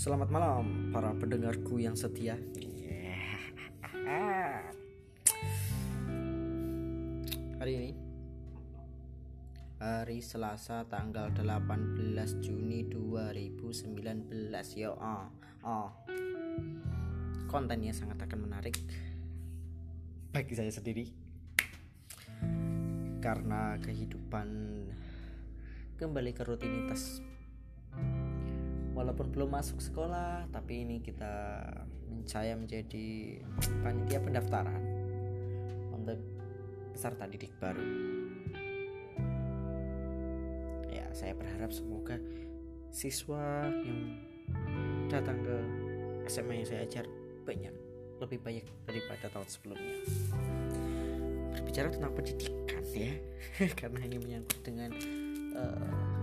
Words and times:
selamat 0.00 0.32
malam 0.32 0.88
para 0.96 1.12
pendengarku 1.12 1.76
yang 1.76 1.92
setia. 1.92 2.32
Hari 7.60 7.72
ini 7.76 7.92
hari 9.76 10.24
Selasa 10.24 10.88
tanggal 10.88 11.28
18 11.36 12.16
Juni 12.40 12.88
2019 12.88 14.48
ya 14.80 14.88
oh, 14.88 15.28
oh. 15.68 15.92
kontennya 17.52 17.92
sangat 17.92 18.24
akan 18.24 18.48
menarik 18.48 18.80
bagi 20.32 20.56
saya 20.56 20.72
sendiri 20.72 21.12
karena 23.20 23.76
kehidupan 23.84 24.48
kembali 26.00 26.32
ke 26.32 26.40
rutinitas 26.48 27.20
walaupun 29.00 29.32
belum 29.32 29.56
masuk 29.56 29.80
sekolah 29.80 30.44
tapi 30.52 30.84
ini 30.84 31.00
kita 31.00 31.64
saya 32.28 32.52
menjadi 32.52 33.40
panitia 33.80 34.20
pendaftaran 34.20 34.82
untuk 35.96 36.20
peserta 36.92 37.24
didik 37.24 37.56
baru. 37.56 37.80
Ya 40.92 41.08
saya 41.16 41.32
berharap 41.32 41.72
semoga 41.72 42.20
siswa 42.92 43.72
yang 43.72 44.20
datang 45.08 45.40
ke 45.40 45.56
SMA 46.28 46.60
yang 46.60 46.68
saya 46.68 46.84
ajar 46.84 47.08
banyak 47.48 47.72
lebih 48.20 48.36
banyak 48.44 48.68
daripada 48.84 49.32
tahun 49.32 49.48
sebelumnya. 49.48 49.96
Berbicara 51.56 51.88
tentang 51.88 52.12
pendidikan 52.12 52.84
ya 52.92 53.16
karena 53.80 54.00
ini 54.04 54.16
menyangkut 54.20 54.60
dengan 54.60 54.92
uh, 55.56 56.20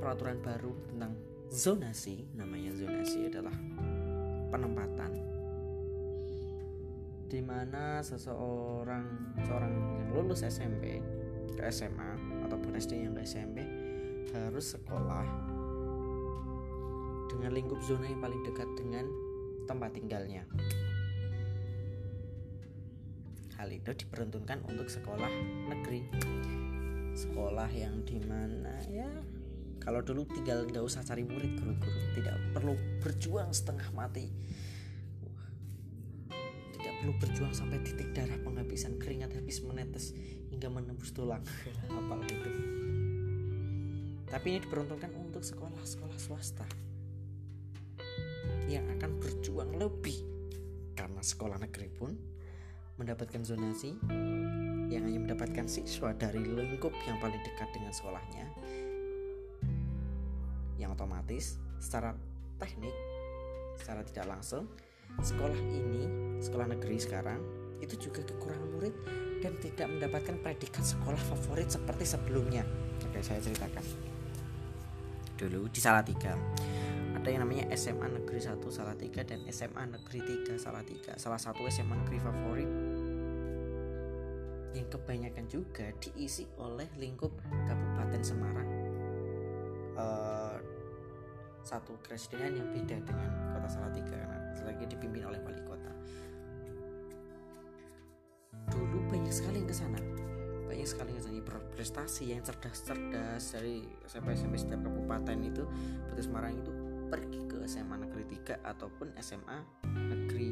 peraturan 0.00 0.40
baru 0.40 0.72
tentang 0.90 1.12
zonasi 1.50 2.30
namanya 2.38 2.70
zonasi 2.78 3.26
adalah 3.26 3.54
penempatan 4.54 5.18
di 7.26 7.42
mana 7.42 7.98
seseorang 8.06 9.34
seorang 9.42 9.74
yang 9.74 10.10
lulus 10.14 10.46
SMP 10.46 11.02
ke 11.58 11.62
SMA 11.74 12.42
ataupun 12.46 12.78
SD 12.78 13.02
yang 13.02 13.18
ke 13.18 13.26
SMP 13.26 13.66
harus 14.30 14.78
sekolah 14.78 15.26
dengan 17.34 17.50
lingkup 17.50 17.82
zona 17.82 18.06
yang 18.06 18.22
paling 18.22 18.42
dekat 18.46 18.70
dengan 18.78 19.06
tempat 19.66 19.90
tinggalnya. 19.94 20.46
Hal 23.58 23.74
itu 23.74 23.90
diperuntukkan 23.90 24.66
untuk 24.70 24.86
sekolah 24.86 25.30
negeri, 25.66 26.06
sekolah 27.14 27.70
yang 27.74 28.02
di 28.06 28.18
mana 28.22 28.74
ya 28.86 29.10
kalau 29.80 30.04
dulu 30.04 30.28
tinggal 30.28 30.62
nggak 30.68 30.84
usah 30.84 31.02
cari 31.02 31.24
murid 31.24 31.56
guru-guru. 31.56 32.00
Tidak 32.14 32.36
perlu 32.54 32.76
berjuang 33.00 33.50
setengah 33.50 33.88
mati. 33.96 34.28
Tidak 36.76 36.94
perlu 37.00 37.12
berjuang 37.16 37.52
sampai 37.56 37.80
titik 37.82 38.12
darah 38.12 38.36
penghabisan 38.40 39.00
keringat 39.00 39.32
habis 39.34 39.64
menetes 39.64 40.12
hingga 40.52 40.68
menembus 40.68 41.10
tulang. 41.16 41.40
Apal 41.90 42.20
itu 42.28 42.70
tapi 44.30 44.54
ini 44.54 44.58
diperuntukkan 44.62 45.10
untuk 45.18 45.42
sekolah-sekolah 45.42 46.18
swasta. 46.22 46.66
Yang 48.70 48.86
akan 48.94 49.10
berjuang 49.18 49.74
lebih. 49.74 50.22
Karena 50.94 51.18
sekolah 51.18 51.58
negeri 51.58 51.90
pun 51.90 52.14
mendapatkan 52.94 53.42
zonasi 53.42 53.98
yang 54.92 55.02
hanya 55.08 55.18
mendapatkan 55.18 55.66
siswa 55.66 56.14
dari 56.14 56.44
lingkup 56.44 56.92
yang 57.08 57.16
paling 57.18 57.40
dekat 57.40 57.72
dengan 57.72 57.90
sekolahnya 57.90 58.44
otomatis 61.00 61.56
secara 61.80 62.12
teknik 62.60 62.92
secara 63.80 64.04
tidak 64.04 64.36
langsung 64.36 64.68
sekolah 65.24 65.56
ini 65.56 66.04
sekolah 66.44 66.68
negeri 66.76 67.00
sekarang 67.00 67.40
itu 67.80 67.96
juga 67.96 68.20
kekurangan 68.28 68.68
murid 68.76 68.94
dan 69.40 69.56
tidak 69.64 69.88
mendapatkan 69.88 70.36
predikat 70.44 70.84
sekolah 70.84 71.16
favorit 71.16 71.72
seperti 71.72 72.04
sebelumnya. 72.04 72.60
Oke 73.08 73.24
saya 73.24 73.40
ceritakan. 73.40 73.80
Dulu 75.40 75.72
di 75.72 75.80
Salatiga 75.80 76.36
ada 77.16 77.28
yang 77.28 77.44
namanya 77.44 77.68
SMA 77.76 78.08
Negeri 78.20 78.40
1 78.40 78.60
Salatiga 78.68 79.20
dan 79.24 79.44
SMA 79.48 79.92
Negeri 79.92 80.44
3 80.44 80.60
Salatiga. 80.60 81.16
Salah 81.16 81.40
satu 81.40 81.64
SMA 81.68 81.96
negeri 82.04 82.20
favorit 82.20 82.70
yang 84.76 84.86
kebanyakan 84.88 85.44
juga 85.50 85.90
diisi 86.00 86.48
oleh 86.56 86.88
lingkup 86.96 87.32
Kabupaten 87.68 88.22
Semarang. 88.24 88.68
Uh, 90.00 90.39
satu 91.64 91.96
kepresidenan 92.00 92.60
yang 92.60 92.68
beda 92.72 92.96
dengan 93.04 93.30
kota 93.56 93.68
Salatiga 93.68 94.16
karena 94.16 94.38
lagi 94.66 94.84
dipimpin 94.86 95.24
oleh 95.24 95.40
wali 95.42 95.62
kota. 95.64 95.92
Dulu 98.70 98.98
banyak 99.10 99.32
sekali 99.34 99.64
yang 99.64 99.68
ke 99.68 99.76
sana, 99.76 100.00
banyak 100.68 100.86
sekali 100.86 101.16
yang 101.16 101.20
berprestasi 101.80 102.36
yang 102.36 102.44
cerdas-cerdas 102.44 103.56
dari 103.56 103.88
sampai 104.04 104.36
sampai 104.36 104.60
setiap 104.60 104.84
kabupaten 104.84 105.38
itu 105.40 105.64
Batu 106.12 106.20
Semarang 106.20 106.60
itu 106.60 106.72
pergi 107.08 107.40
ke 107.48 107.56
SMA 107.64 107.96
Negeri 108.04 108.24
3 108.36 108.60
ataupun 108.62 109.16
SMA 109.18 109.58
Negeri 109.88 110.48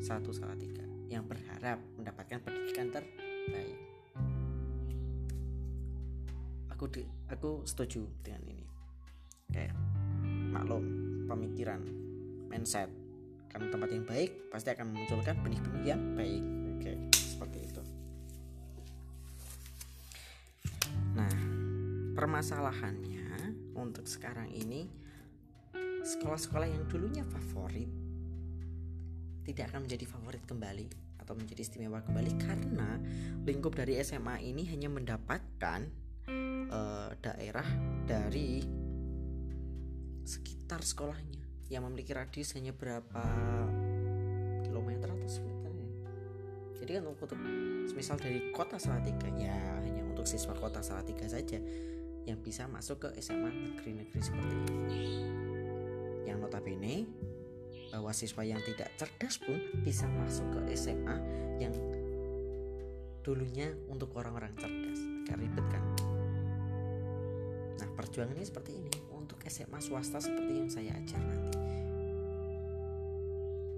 1 0.00 0.10
Salatiga 0.32 0.82
yang 1.12 1.28
berharap 1.28 1.78
mendapatkan 1.94 2.40
pendidikan 2.42 2.88
terbaik. 2.90 3.78
Aku 6.72 6.88
di, 6.88 7.04
aku 7.28 7.68
setuju 7.68 8.08
dengan 8.24 8.42
ini. 8.48 8.66
Kayak 9.52 9.76
maklum 10.56 10.84
pemikiran 11.28 11.84
mindset. 12.48 12.88
Karena 13.52 13.68
tempat 13.68 13.88
yang 13.92 14.08
baik 14.08 14.48
pasti 14.48 14.72
akan 14.72 14.92
memunculkan 14.92 15.36
benih-benih 15.44 15.84
yang 15.84 16.02
baik. 16.16 16.44
Oke 16.76 16.92
seperti 17.12 17.58
itu. 17.68 17.82
Nah 21.12 21.36
permasalahannya 22.16 23.52
untuk 23.76 24.08
sekarang 24.08 24.48
ini 24.48 24.88
sekolah-sekolah 26.06 26.68
yang 26.70 26.88
dulunya 26.88 27.26
favorit 27.28 27.90
tidak 29.44 29.70
akan 29.70 29.84
menjadi 29.84 30.04
favorit 30.08 30.42
kembali 30.48 30.86
atau 31.22 31.34
menjadi 31.34 31.60
istimewa 31.62 32.02
kembali 32.02 32.32
karena 32.38 32.98
lingkup 33.42 33.74
dari 33.74 33.98
SMA 34.02 34.42
ini 34.46 34.66
hanya 34.70 34.90
mendapatkan 34.90 35.86
uh, 36.70 37.10
daerah 37.18 37.66
dari 38.06 38.62
sekitar 40.26 40.82
sekolahnya. 40.82 41.46
Yang 41.70 41.82
memiliki 41.86 42.12
radius 42.14 42.54
hanya 42.58 42.74
berapa 42.74 43.22
kilometer 44.66 45.08
atau 45.14 45.30
sekitar 45.30 45.72
ya. 45.72 45.90
Jadi 46.82 46.90
kan 46.98 47.04
untuk 47.06 47.30
misal 47.94 48.18
dari 48.18 48.50
kota 48.50 48.76
Salatiga 48.76 49.30
ya 49.38 49.54
hanya 49.82 50.02
untuk 50.04 50.26
siswa 50.26 50.52
kota 50.54 50.82
Salatiga 50.82 51.26
saja 51.26 51.58
yang 52.26 52.42
bisa 52.42 52.66
masuk 52.66 53.06
ke 53.06 53.08
SMA 53.22 53.50
negeri-negeri 53.50 54.20
seperti 54.20 54.54
ini. 54.66 55.00
Yang 56.26 56.38
notabene 56.42 57.06
bahwa 57.94 58.10
siswa 58.10 58.42
yang 58.42 58.58
tidak 58.66 58.90
cerdas 58.98 59.38
pun 59.38 59.58
bisa 59.86 60.10
masuk 60.10 60.46
ke 60.58 60.74
SMA 60.74 61.16
yang 61.62 61.72
dulunya 63.22 63.70
untuk 63.90 64.14
orang-orang 64.18 64.54
cerdas. 64.58 64.98
Agak 65.26 65.38
ribet 65.42 65.66
kan? 65.70 65.82
Nah 67.78 67.88
perjuangannya 67.94 68.46
seperti 68.46 68.78
ini 68.78 69.05
SMA 69.46 69.78
swasta 69.78 70.18
seperti 70.18 70.52
yang 70.58 70.70
saya 70.70 70.92
ajar 70.98 71.22
nanti. 71.22 71.54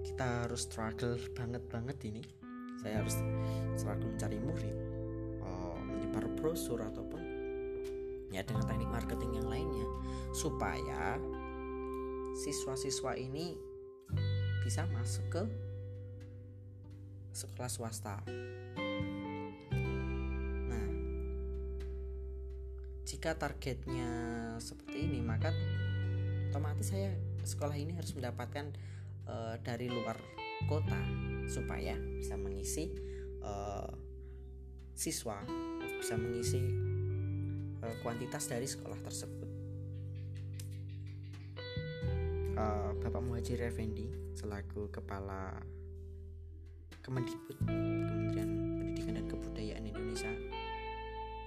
Kita 0.09 0.49
harus 0.49 0.65
struggle 0.65 1.21
banget 1.37 1.63
banget 1.69 1.99
ini. 2.09 2.25
Saya 2.81 3.05
harus 3.05 3.21
struggle 3.77 4.09
mencari 4.09 4.39
murid 4.41 4.77
oh, 5.45 5.77
menyebar 5.85 6.25
brosur 6.41 6.81
ataupun 6.81 7.21
ya 8.33 8.45
dengan 8.45 8.65
teknik 8.65 8.91
marketing 8.93 9.41
yang 9.41 9.49
lainnya 9.49 9.89
supaya 10.37 11.17
siswa-siswa 12.45 13.17
ini 13.17 13.57
bisa 14.65 14.85
masuk 14.93 15.27
ke 15.31 15.43
sekolah 17.33 17.71
swasta. 17.71 18.25
Jika 23.09 23.33
targetnya 23.41 24.13
seperti 24.61 24.98
otomatis 26.59 26.91
saya 26.91 27.15
sekolah 27.47 27.79
ini 27.79 27.95
harus 27.95 28.11
mendapatkan 28.19 28.75
uh, 29.31 29.55
dari 29.63 29.87
luar 29.87 30.19
kota 30.67 30.99
supaya 31.47 31.95
bisa 31.95 32.35
mengisi 32.35 32.91
uh, 33.47 33.87
siswa 34.91 35.39
bisa 36.03 36.19
mengisi 36.19 36.59
uh, 37.79 37.95
kuantitas 38.03 38.51
dari 38.51 38.67
sekolah 38.67 38.99
tersebut. 39.07 39.47
Uh, 42.59 42.91
Bapak 43.07 43.23
Muhajir 43.23 43.63
Effendi 43.63 44.11
selaku 44.35 44.91
kepala 44.91 45.63
Kemendikbud 47.07 47.55
Kementerian 47.71 48.51
Pendidikan 48.83 49.15
dan 49.15 49.27
Kebudayaan 49.31 49.87
Indonesia 49.87 50.35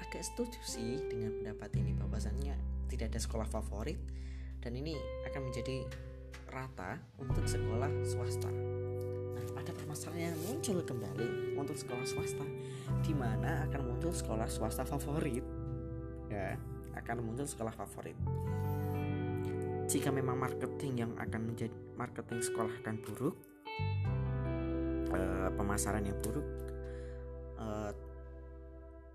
agak 0.07 0.23
setuju 0.23 0.59
sih 0.63 1.03
dengan 1.11 1.35
pendapat 1.35 1.75
ini 1.75 1.99
bahwasannya 1.99 2.55
tidak 2.87 3.11
ada 3.11 3.19
sekolah 3.19 3.47
favorit 3.51 3.99
dan 4.61 4.77
ini 4.77 4.93
akan 5.25 5.41
menjadi 5.49 5.83
rata 6.53 7.01
untuk 7.17 7.43
sekolah 7.49 7.89
swasta. 8.05 8.51
Nah, 9.33 9.45
ada 9.57 9.71
permasalahan 9.73 10.31
yang 10.31 10.39
muncul 10.45 10.77
kembali 10.85 11.57
untuk 11.57 11.73
sekolah 11.73 12.05
swasta, 12.05 12.45
di 13.01 13.13
mana 13.17 13.65
akan 13.65 13.81
muncul 13.89 14.13
sekolah 14.13 14.45
swasta 14.45 14.85
favorit, 14.85 15.43
ya, 16.29 16.53
akan 16.93 17.25
muncul 17.25 17.49
sekolah 17.49 17.73
favorit. 17.73 18.15
Jika 19.89 20.07
memang 20.13 20.39
marketing 20.39 20.93
yang 21.03 21.11
akan 21.19 21.51
menjadi 21.51 21.75
marketing 21.99 22.39
sekolah 22.39 22.71
akan 22.85 22.95
buruk, 23.01 23.35
eh, 25.11 25.49
pemasaran 25.57 26.05
yang 26.05 26.15
buruk, 26.21 26.47
eh, 27.59 27.91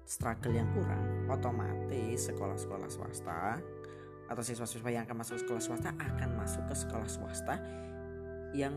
struggle 0.07 0.55
yang 0.55 0.69
kurang, 0.75 1.27
otomatis 1.33 2.31
sekolah-sekolah 2.31 2.89
swasta 2.93 3.59
atau 4.27 4.43
siswa-siswa 4.43 4.91
yang 4.91 5.05
akan 5.07 5.23
masuk 5.23 5.39
sekolah 5.39 5.63
swasta 5.63 5.91
akan 5.95 6.31
masuk 6.35 6.63
ke 6.67 6.75
sekolah 6.75 7.09
swasta 7.09 7.55
yang 8.55 8.75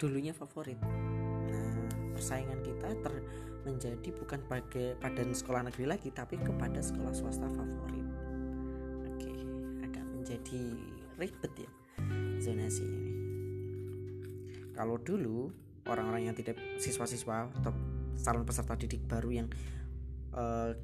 dulunya 0.00 0.32
favorit. 0.32 0.80
Nah, 0.80 1.88
persaingan 2.16 2.60
kita 2.64 2.92
ter 3.04 3.14
menjadi 3.64 4.08
bukan 4.12 4.40
pada 5.00 5.22
sekolah 5.24 5.64
negeri 5.72 5.88
lagi 5.88 6.08
tapi 6.12 6.36
kepada 6.36 6.80
sekolah 6.80 7.12
swasta 7.12 7.48
favorit. 7.48 8.06
Oke, 9.08 9.32
agak 9.80 10.04
menjadi 10.12 10.62
ribet 11.16 11.52
ya 11.56 11.70
zonasi 12.40 12.84
ini. 12.84 13.12
Kalau 14.74 14.98
dulu 14.98 15.48
orang-orang 15.86 16.32
yang 16.32 16.36
tidak 16.36 16.58
siswa-siswa 16.80 17.52
atau 17.62 17.72
calon 18.18 18.44
peserta 18.44 18.74
didik 18.74 19.04
baru 19.06 19.30
yang 19.30 19.48
uh, 20.34 20.74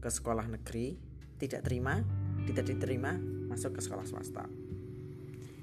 ke 0.00 0.08
sekolah 0.08 0.46
negeri 0.48 1.09
tidak 1.40 1.64
terima 1.64 2.04
tidak 2.44 2.64
diterima 2.68 3.16
masuk 3.48 3.78
ke 3.78 3.80
sekolah 3.82 4.06
swasta. 4.06 4.46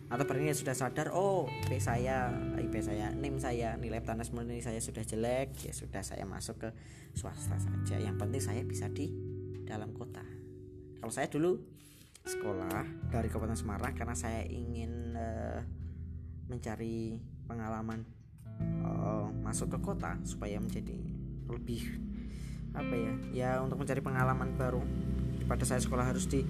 Atau 0.07 0.24
barangnya 0.24 0.56
sudah 0.56 0.71
sadar 0.71 1.12
oh 1.12 1.51
IP 1.68 1.83
saya 1.83 2.31
IP 2.56 2.79
saya 2.79 3.12
NIM 3.12 3.44
saya 3.44 3.75
nilai 3.75 4.00
tanah 4.00 4.24
nilai 4.24 4.63
saya 4.63 4.79
sudah 4.79 5.03
jelek 5.03 5.51
ya 5.68 5.74
sudah 5.75 6.00
saya 6.00 6.24
masuk 6.24 6.68
ke 6.68 6.69
swasta 7.12 7.59
saja. 7.59 7.95
Yang 8.00 8.15
penting 8.15 8.41
saya 8.41 8.62
bisa 8.63 8.88
di 8.88 9.12
dalam 9.68 9.91
kota. 9.91 10.24
Kalau 10.97 11.12
saya 11.12 11.27
dulu 11.27 11.59
sekolah 12.24 13.12
dari 13.12 13.27
Kabupaten 13.31 13.56
Semarang 13.56 13.95
karena 13.95 14.15
saya 14.15 14.44
ingin 14.47 15.15
uh, 15.15 15.59
mencari 16.47 17.19
pengalaman 17.47 18.03
uh, 18.83 19.27
masuk 19.44 19.75
ke 19.75 19.79
kota 19.79 20.19
supaya 20.24 20.59
menjadi 20.59 21.00
lebih 21.47 21.83
apa 22.75 22.94
ya 22.94 23.13
ya 23.31 23.50
untuk 23.63 23.79
mencari 23.79 24.03
pengalaman 24.03 24.59
baru 24.59 24.83
pada 25.48 25.64
saya 25.64 25.80
sekolah 25.80 26.06
harus 26.12 26.28
di 26.28 26.44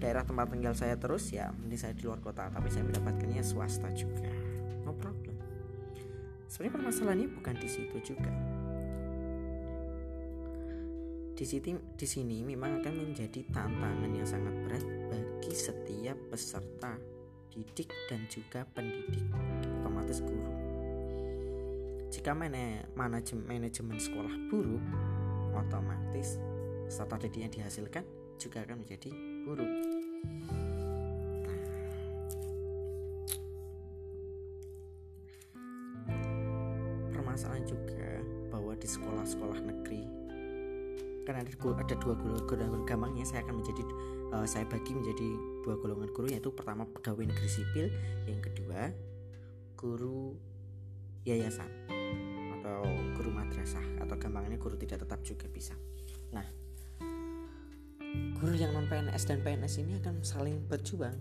daerah 0.00 0.24
tempat 0.24 0.48
tinggal 0.48 0.72
saya 0.72 0.96
terus 0.96 1.28
ya 1.28 1.52
mending 1.60 1.76
saya 1.76 1.92
di 1.92 2.08
luar 2.08 2.24
kota 2.24 2.48
tapi 2.48 2.72
saya 2.72 2.88
mendapatkannya 2.88 3.44
swasta 3.44 3.92
juga. 3.92 4.24
No 4.88 4.96
problem. 4.96 5.36
Sebenarnya 6.48 6.74
permasalahannya 6.80 7.28
bukan 7.36 7.54
di 7.60 7.68
situ 7.68 7.96
juga. 8.00 8.32
Di 11.36 11.44
sini 11.44 11.72
di 11.96 12.06
sini 12.08 12.36
memang 12.44 12.80
akan 12.80 12.94
menjadi 12.96 13.44
tantangan 13.52 14.10
yang 14.12 14.28
sangat 14.28 14.54
berat 14.64 14.84
bagi 15.08 15.52
setiap 15.52 16.16
peserta 16.32 16.96
didik 17.50 17.92
dan 18.08 18.24
juga 18.30 18.64
pendidik 18.72 19.24
otomatis 19.80 20.24
guru. 20.24 20.52
Jika 22.10 22.34
manajemen 22.34 23.46
manajemen 23.46 23.96
sekolah 24.00 24.34
buruk 24.50 24.82
otomatis 25.54 26.36
peserta 26.90 27.16
yang 27.38 27.52
dihasilkan 27.52 28.02
juga 28.40 28.64
akan 28.64 28.80
menjadi 28.80 29.12
buruk. 29.44 30.00
permasalahan 37.30 37.62
juga 37.62 38.10
bahwa 38.50 38.74
di 38.74 38.88
sekolah-sekolah 38.90 39.62
negeri 39.62 40.02
kan 41.22 41.46
ada, 41.46 41.52
ada 41.54 41.94
dua 41.94 42.14
golongan 42.42 42.82
gampangnya 42.82 43.22
saya 43.22 43.46
akan 43.46 43.62
menjadi 43.62 43.82
uh, 44.34 44.42
saya 44.42 44.66
bagi 44.66 44.92
menjadi 44.98 45.28
dua 45.62 45.78
golongan 45.78 46.10
guru 46.10 46.26
yaitu 46.26 46.50
pertama 46.50 46.84
pegawai 46.90 47.22
negeri 47.22 47.48
sipil 47.48 47.86
yang 48.26 48.42
kedua 48.42 48.90
guru 49.78 50.34
yayasan 51.22 51.70
atau 52.58 52.82
guru 53.14 53.30
madrasah 53.30 53.84
atau 54.02 54.18
gampangnya 54.18 54.58
guru 54.58 54.74
tidak 54.74 55.06
tetap 55.06 55.22
juga 55.22 55.46
bisa 55.46 55.78
nah 56.34 56.44
guru 58.40 58.54
yang 58.56 58.72
non 58.72 58.88
PNS 58.88 59.28
dan 59.28 59.44
PNS 59.44 59.74
ini 59.84 60.00
akan 60.00 60.24
saling 60.24 60.64
berjuang. 60.64 61.16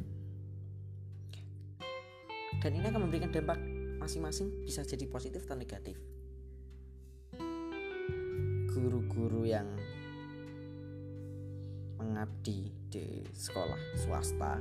Dan 2.59 2.71
ini 2.75 2.85
akan 2.91 3.07
memberikan 3.07 3.31
dampak 3.31 3.59
masing-masing 3.99 4.63
bisa 4.63 4.83
jadi 4.83 5.05
positif 5.07 5.43
atau 5.47 5.59
negatif. 5.59 5.95
Guru-guru 8.71 9.43
yang 9.47 9.67
mengabdi 11.99 12.71
di 12.87 13.27
sekolah 13.35 13.79
swasta 13.99 14.59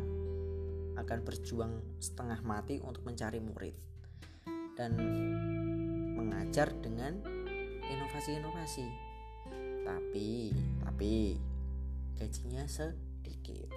akan 0.99 1.19
berjuang 1.23 1.73
setengah 2.03 2.43
mati 2.43 2.83
untuk 2.83 3.07
mencari 3.07 3.39
murid 3.39 3.75
dan 4.75 4.99
mengajar 6.19 6.75
dengan 6.83 7.23
inovasi-inovasi. 7.87 8.87
Tapi 9.87 10.53
tapi 10.83 11.13
gajinya 12.19 12.67
sedikit. 12.67 13.71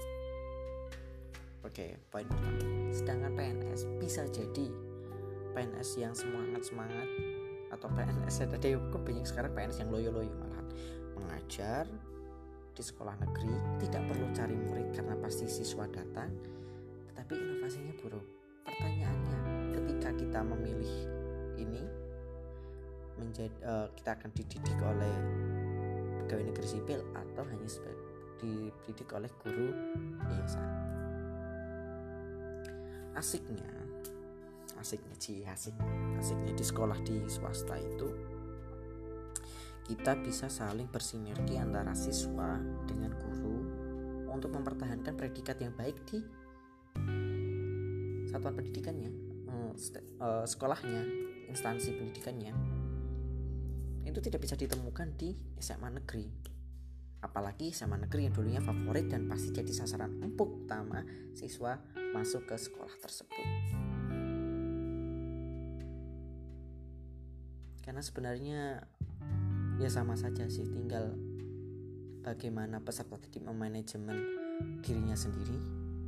Oke 1.61 2.01
poin 2.09 2.25
pertama. 2.25 2.89
Sedangkan 2.89 3.37
PNS 3.37 3.85
bisa 4.01 4.25
jadi 4.33 4.65
PNS 5.53 5.89
yang 6.01 6.17
semangat 6.17 6.65
semangat 6.65 7.05
atau 7.69 7.87
PNS 7.93 8.41
ada 8.49 8.57
kok 8.57 9.01
banyak 9.05 9.25
sekarang 9.29 9.53
PNS 9.53 9.85
yang 9.85 9.93
loyo 9.93 10.09
loyo 10.09 10.33
malahan. 10.41 10.67
Mengajar 11.13 11.85
di 12.73 12.81
sekolah 12.81 13.13
negeri 13.21 13.53
tidak 13.77 14.01
perlu 14.09 14.25
cari 14.33 14.55
murid 14.57 14.89
karena 14.89 15.13
pasti 15.21 15.45
siswa 15.45 15.85
datang 15.85 16.33
tetapi 17.13 17.37
inovasinya 17.37 17.93
buruk. 18.01 18.25
Pertanyaannya 18.65 19.37
ketika 19.77 20.09
kita 20.17 20.39
memilih 20.41 20.95
ini 21.61 21.83
menjadi 23.21 23.53
uh, 23.61 23.87
kita 23.93 24.17
akan 24.17 24.33
dididik 24.33 24.79
oleh 24.81 25.15
pegawai 26.25 26.49
negeri 26.49 26.67
sipil 26.67 27.05
atau 27.13 27.45
hanya 27.45 27.69
sebagai 27.69 28.10
dididik 28.39 29.09
oleh 29.11 29.31
guru 29.43 29.73
yayasan 30.29 30.69
asiknya 33.17 33.81
asiknya 34.81 35.15
sih 35.21 35.45
asik. 35.45 35.77
Asiknya 36.17 36.53
di 36.57 36.65
sekolah 36.65 36.97
di 37.05 37.21
swasta 37.29 37.77
itu 37.77 38.09
kita 39.85 40.17
bisa 40.25 40.49
saling 40.49 40.89
bersinergi 40.89 41.61
antara 41.61 41.93
siswa 41.93 42.57
dengan 42.89 43.13
guru 43.13 43.57
untuk 44.33 44.49
mempertahankan 44.57 45.13
predikat 45.13 45.61
yang 45.61 45.73
baik 45.77 45.97
di 46.09 46.19
satuan 48.29 48.57
pendidikannya 48.57 49.11
eh, 49.51 49.73
eh, 50.17 50.45
sekolahnya 50.49 51.01
instansi 51.53 51.93
pendidikannya. 51.93 52.53
Itu 54.01 54.17
tidak 54.17 54.41
bisa 54.41 54.57
ditemukan 54.57 55.13
di 55.13 55.37
SMA 55.61 55.93
negeri 55.93 56.25
apalagi 57.21 57.69
SMA 57.69 58.01
negeri 58.01 58.27
yang 58.27 58.33
dulunya 58.33 58.61
favorit 58.61 59.07
dan 59.07 59.29
pasti 59.29 59.53
jadi 59.53 59.69
sasaran 59.69 60.25
empuk 60.25 60.65
utama 60.65 61.05
siswa 61.37 61.77
masuk 62.17 62.49
ke 62.49 62.57
sekolah 62.57 62.95
tersebut. 62.97 63.47
Karena 67.81 68.01
sebenarnya 68.01 68.85
ya 69.77 69.89
sama 69.89 70.17
saja 70.17 70.49
sih 70.49 70.65
tinggal 70.65 71.13
bagaimana 72.21 72.81
peserta 72.81 73.17
didik 73.17 73.41
memanajemen 73.45 74.17
dirinya 74.85 75.17
sendiri 75.17 75.57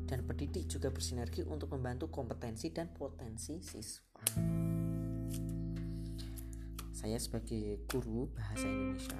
dan 0.06 0.26
pendidik 0.30 0.70
juga 0.70 0.94
bersinergi 0.94 1.42
untuk 1.46 1.74
membantu 1.74 2.10
kompetensi 2.10 2.70
dan 2.70 2.90
potensi 2.94 3.62
siswa. 3.62 4.22
Saya 6.94 7.18
sebagai 7.20 7.84
guru 7.90 8.30
bahasa 8.32 8.64
Indonesia 8.70 9.18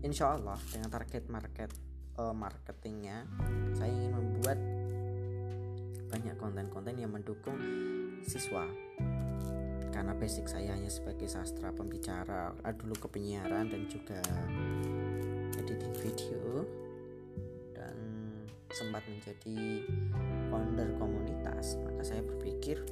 insya 0.00 0.36
Allah 0.36 0.56
dengan 0.72 0.88
target 0.88 1.28
market 1.28 1.70
uh, 2.16 2.32
marketingnya 2.32 3.28
saya 3.76 3.92
ingin 3.92 4.12
membuat 4.16 4.58
banyak 6.10 6.34
konten-konten 6.40 6.98
yang 6.98 7.12
mendukung 7.14 7.56
siswa. 8.26 8.66
Karena 9.90 10.16
basic 10.16 10.48
saya 10.48 10.74
hanya 10.74 10.90
sebagai 10.90 11.28
sastra 11.30 11.70
pembicara 11.70 12.50
uh, 12.50 12.74
dulu 12.74 12.96
ke 12.96 13.08
penyiaran 13.12 13.70
dan 13.70 13.86
juga 13.86 14.18
editing 15.54 15.94
video 16.00 16.64
dan 17.76 17.96
sempat 18.72 19.04
menjadi 19.06 19.86
founder 20.50 20.88
komunitas. 20.98 21.78
Maka 21.84 22.02
saya 22.02 22.22
berpikir 22.24 22.82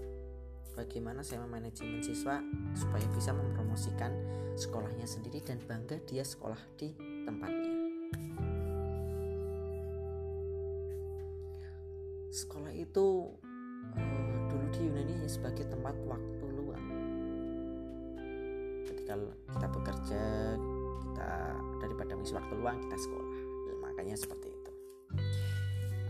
bagaimana 0.78 1.26
saya 1.26 1.42
memanajemen 1.42 2.04
siswa 2.04 2.38
supaya 2.78 3.06
bisa 3.10 3.34
mempromosikan 3.34 4.14
sekolahnya 4.58 5.06
sendiri 5.06 5.38
dan 5.38 5.62
bangga 5.62 6.02
dia 6.02 6.26
sekolah 6.26 6.58
di 6.74 6.90
tempatnya. 7.22 7.72
Sekolah 12.34 12.74
itu 12.74 13.06
uh, 13.94 14.34
dulu 14.50 14.66
di 14.74 14.80
Yunani 14.82 15.14
sebagai 15.30 15.62
tempat 15.70 15.94
waktu 16.10 16.44
luang. 16.50 16.86
Ketika 18.82 19.14
kita 19.54 19.66
bekerja, 19.70 20.22
kita 21.06 21.30
daripada 21.78 22.12
mengisi 22.18 22.34
waktu 22.34 22.54
luang 22.58 22.82
kita 22.82 22.96
sekolah. 22.98 23.30
Makanya 23.78 24.18
seperti 24.18 24.50
itu. 24.50 24.72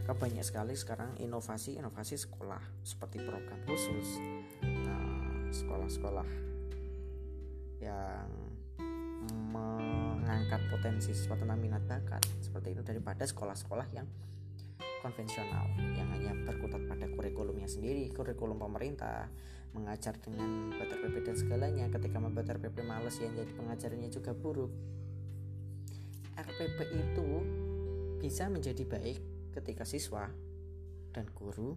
Maka 0.00 0.12
banyak 0.16 0.40
sekali 0.40 0.72
sekarang 0.72 1.20
inovasi-inovasi 1.20 2.16
sekolah 2.16 2.64
seperti 2.80 3.20
program 3.20 3.60
khusus 3.68 4.16
nah, 4.64 5.52
sekolah-sekolah 5.52 6.47
yang 7.78 8.26
mengangkat 9.28 10.60
potensi 10.70 11.10
siswa 11.12 11.34
tentang 11.34 11.58
minat 11.58 11.82
bakat 11.84 12.22
seperti 12.38 12.74
itu 12.76 12.82
daripada 12.86 13.26
sekolah-sekolah 13.26 13.86
yang 13.92 14.06
konvensional 14.98 15.66
yang 15.94 16.08
hanya 16.10 16.34
berkutat 16.42 16.82
pada 16.90 17.06
kurikulumnya 17.06 17.70
sendiri, 17.70 18.10
kurikulum 18.10 18.58
pemerintah, 18.58 19.30
mengajar 19.74 20.18
dengan 20.18 20.74
BTRPP 20.74 21.16
dan 21.22 21.36
segalanya. 21.38 21.86
Ketika 21.92 22.18
membuat 22.18 22.50
RPP 22.50 22.82
males 22.82 23.14
yang 23.22 23.34
jadi 23.38 23.52
pengajarnya 23.54 24.08
juga 24.10 24.34
buruk. 24.34 24.72
RPP 26.38 26.78
itu 26.94 27.28
bisa 28.18 28.46
menjadi 28.50 28.82
baik 28.86 29.18
ketika 29.54 29.82
siswa 29.82 30.30
dan 31.10 31.26
guru 31.34 31.74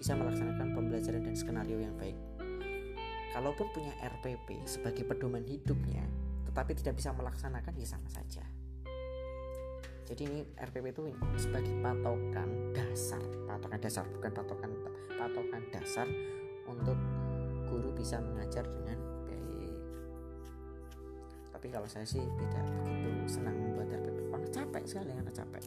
bisa 0.00 0.16
melaksanakan 0.16 0.72
pembelajaran 0.72 1.22
dan 1.22 1.36
skenario 1.36 1.78
yang 1.78 1.94
baik. 2.00 2.16
Kalaupun 3.32 3.72
punya 3.72 3.96
RPP 4.04 4.60
sebagai 4.68 5.08
pedoman 5.08 5.40
hidupnya, 5.48 6.04
tetapi 6.52 6.76
tidak 6.76 7.00
bisa 7.00 7.16
melaksanakan 7.16 7.72
ya 7.80 7.88
sama 7.88 8.04
saja. 8.12 8.44
Jadi 10.04 10.28
ini 10.28 10.40
RPP 10.60 10.92
itu 10.92 11.08
sebagai 11.40 11.72
patokan 11.80 12.76
dasar. 12.76 13.24
Patokan 13.48 13.80
dasar 13.80 14.04
bukan 14.12 14.30
patokan 14.36 14.70
patokan 15.16 15.62
dasar 15.72 16.04
untuk 16.68 16.98
guru 17.72 17.88
bisa 17.96 18.20
mengajar 18.20 18.68
dengan 18.68 19.00
baik. 19.24 19.80
Tapi 21.56 21.66
kalau 21.72 21.88
saya 21.88 22.04
sih 22.04 22.20
tidak 22.20 22.68
begitu 22.84 23.40
senang 23.40 23.56
membuat 23.56 23.96
RPP 23.96 24.18
karena 24.28 24.48
capek 24.52 24.84
sekali 24.84 25.10
karena 25.16 25.32
capek. 25.32 25.64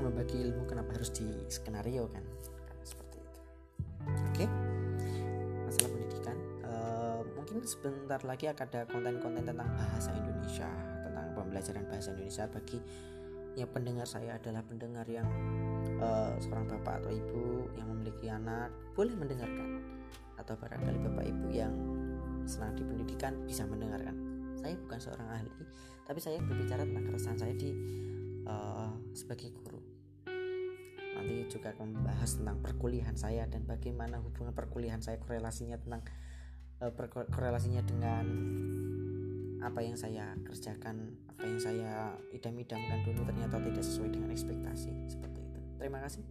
Membagi 0.00 0.36
ilmu 0.36 0.64
kenapa 0.68 0.96
harus 0.96 1.12
di 1.12 1.28
skenario 1.52 2.08
kan 2.08 2.24
sebentar 7.64 8.20
lagi 8.22 8.46
akan 8.48 8.64
ada 8.68 8.80
konten-konten 8.86 9.44
tentang 9.44 9.70
bahasa 9.76 10.12
Indonesia 10.12 10.68
tentang 11.02 11.26
pembelajaran 11.32 11.84
bahasa 11.88 12.12
Indonesia 12.12 12.44
bagi 12.48 12.78
yang 13.54 13.70
pendengar 13.70 14.06
saya 14.06 14.36
adalah 14.36 14.66
pendengar 14.66 15.06
yang 15.06 15.26
uh, 16.02 16.34
seorang 16.42 16.66
bapak 16.66 17.02
atau 17.02 17.10
ibu 17.14 17.70
yang 17.78 17.86
memiliki 17.90 18.26
anak 18.26 18.68
boleh 18.98 19.14
mendengarkan. 19.14 19.80
Atau 20.34 20.58
barangkali 20.58 20.98
bapak 21.06 21.24
ibu 21.30 21.46
yang 21.54 21.74
senang 22.44 22.74
di 22.74 22.82
pendidikan 22.82 23.38
bisa 23.46 23.62
mendengarkan. 23.64 24.14
Saya 24.58 24.74
bukan 24.74 24.98
seorang 24.98 25.28
ahli 25.30 25.52
tapi 26.04 26.20
saya 26.20 26.38
berbicara 26.40 26.84
tentang 26.84 27.04
keresahan 27.08 27.38
saya 27.40 27.54
di 27.56 27.70
uh, 28.44 28.92
sebagai 29.16 29.50
guru. 29.56 29.80
Nanti 31.14 31.46
juga 31.48 31.72
akan 31.72 31.96
membahas 31.96 32.36
tentang 32.36 32.60
perkuliahan 32.60 33.16
saya 33.16 33.48
dan 33.48 33.64
bagaimana 33.64 34.20
hubungan 34.20 34.52
perkuliahan 34.52 35.00
saya 35.00 35.16
korelasinya 35.22 35.80
tentang 35.80 36.04
uh, 36.82 36.92
korelasinya 37.30 37.82
dengan 37.84 38.26
apa 39.64 39.80
yang 39.80 39.96
saya 39.96 40.36
kerjakan 40.44 41.16
apa 41.34 41.42
yang 41.48 41.60
saya 41.60 41.92
idam-idamkan 42.30 43.00
dulu 43.02 43.24
ternyata 43.24 43.56
tidak 43.58 43.84
sesuai 43.84 44.10
dengan 44.12 44.30
ekspektasi 44.30 44.92
seperti 45.08 45.40
itu. 45.40 45.60
Terima 45.80 45.98
kasih. 46.04 46.24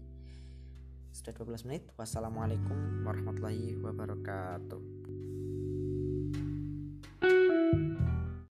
Sudah 1.14 1.34
12 1.34 1.70
menit. 1.70 1.90
Wassalamualaikum 1.94 3.06
warahmatullahi 3.06 3.78
wabarakatuh 3.78 5.03